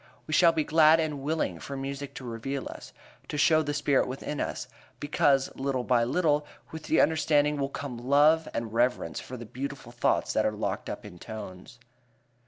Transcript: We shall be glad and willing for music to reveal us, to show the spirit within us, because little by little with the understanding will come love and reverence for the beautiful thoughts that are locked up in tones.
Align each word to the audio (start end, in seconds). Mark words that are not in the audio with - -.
We 0.25 0.33
shall 0.33 0.51
be 0.51 0.63
glad 0.63 0.99
and 0.99 1.21
willing 1.21 1.59
for 1.59 1.77
music 1.77 2.15
to 2.15 2.23
reveal 2.25 2.67
us, 2.67 2.91
to 3.27 3.37
show 3.37 3.61
the 3.61 3.71
spirit 3.75 4.07
within 4.07 4.41
us, 4.41 4.67
because 4.99 5.55
little 5.55 5.83
by 5.83 6.05
little 6.05 6.43
with 6.71 6.85
the 6.85 6.99
understanding 6.99 7.57
will 7.57 7.69
come 7.69 7.99
love 7.99 8.47
and 8.51 8.73
reverence 8.73 9.19
for 9.19 9.37
the 9.37 9.45
beautiful 9.45 9.91
thoughts 9.91 10.33
that 10.33 10.43
are 10.43 10.53
locked 10.53 10.89
up 10.89 11.05
in 11.05 11.19
tones. 11.19 11.77